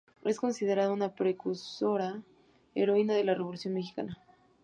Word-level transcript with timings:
Es 0.23 0.39
considerada 0.39 0.91
una 0.91 1.13
precursora 1.13 2.23
y 2.73 2.81
heroína 2.81 3.13
de 3.13 3.23
la 3.23 3.35
Revolución 3.35 3.75
Mexicana. 3.75 4.17